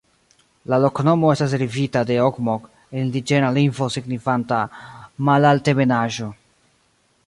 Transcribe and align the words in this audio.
La 0.71 0.77
loknomo 0.85 1.29
estas 1.33 1.53
derivita 1.57 2.03
de 2.11 2.17
ogmok 2.29 2.65
el 2.87 2.99
indiĝena 3.03 3.53
lingvo 3.59 3.93
signifanta 3.99 4.67
"malaltebenaĵo". 5.31 6.37